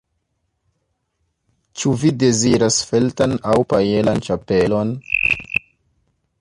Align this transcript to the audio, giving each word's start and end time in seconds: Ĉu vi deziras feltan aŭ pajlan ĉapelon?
Ĉu 1.81 1.93
vi 2.03 2.11
deziras 2.23 2.79
feltan 2.93 3.37
aŭ 3.53 3.61
pajlan 3.75 4.25
ĉapelon? 4.29 4.99